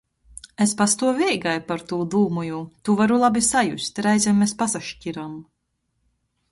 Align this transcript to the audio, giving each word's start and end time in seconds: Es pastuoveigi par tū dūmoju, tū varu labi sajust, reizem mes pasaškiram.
Es 0.63 0.71
pastuoveigi 0.77 1.53
par 1.67 1.83
tū 1.91 1.99
dūmoju, 2.15 2.63
tū 2.89 2.97
varu 3.03 3.21
labi 3.25 3.45
sajust, 3.49 4.03
reizem 4.09 4.43
mes 4.45 4.57
pasaškiram. 4.63 5.39